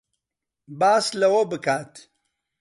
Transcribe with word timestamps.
باس 0.79 1.05
لەوە 1.21 1.41
بکات 1.51 1.93